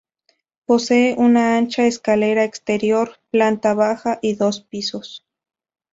[0.65, 5.27] Posee una ancha escalera exterior, planta baja y dos pisos.